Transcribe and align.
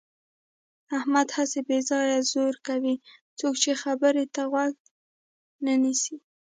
احمد 0.97 1.27
هسې 1.37 1.59
بې 1.67 1.79
ځایه 1.89 2.17
زور 2.31 2.55
کوي. 2.67 2.95
څوک 3.39 3.55
یې 3.65 3.73
خبرې 3.83 4.25
ته 4.35 4.41
غوږ 4.51 4.75
نه 5.65 5.73
نیسي. 5.81 6.15